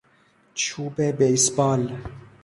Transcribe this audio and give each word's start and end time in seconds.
چوب 0.53 1.01
بیسبال 1.01 1.95